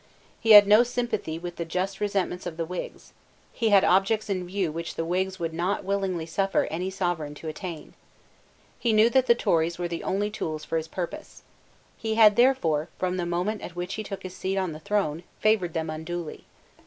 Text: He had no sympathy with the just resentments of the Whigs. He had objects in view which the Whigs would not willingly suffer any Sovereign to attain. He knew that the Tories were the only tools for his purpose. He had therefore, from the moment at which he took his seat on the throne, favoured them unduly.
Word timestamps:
He 0.39 0.53
had 0.53 0.65
no 0.65 0.81
sympathy 0.81 1.37
with 1.37 1.57
the 1.57 1.63
just 1.63 1.99
resentments 1.99 2.47
of 2.47 2.57
the 2.57 2.65
Whigs. 2.65 3.13
He 3.53 3.69
had 3.69 3.83
objects 3.83 4.31
in 4.31 4.47
view 4.47 4.71
which 4.71 4.95
the 4.95 5.05
Whigs 5.05 5.37
would 5.37 5.53
not 5.53 5.83
willingly 5.85 6.25
suffer 6.25 6.67
any 6.71 6.89
Sovereign 6.89 7.35
to 7.35 7.47
attain. 7.47 7.93
He 8.79 8.93
knew 8.93 9.11
that 9.11 9.27
the 9.27 9.35
Tories 9.35 9.77
were 9.77 9.87
the 9.87 10.03
only 10.03 10.31
tools 10.31 10.65
for 10.65 10.77
his 10.77 10.87
purpose. 10.87 11.43
He 11.99 12.15
had 12.15 12.35
therefore, 12.35 12.89
from 12.97 13.17
the 13.17 13.27
moment 13.27 13.61
at 13.61 13.75
which 13.75 13.93
he 13.93 14.03
took 14.03 14.23
his 14.23 14.35
seat 14.35 14.57
on 14.57 14.71
the 14.71 14.79
throne, 14.79 15.21
favoured 15.39 15.75
them 15.75 15.91
unduly. 15.91 16.45